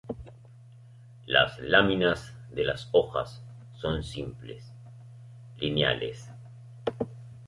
Las 1.27 1.59
láminas 1.59 2.33
de 2.49 2.63
las 2.63 2.89
hojas 2.91 3.43
son 3.79 4.01
simples, 4.03 4.73
lineales. 5.57 6.27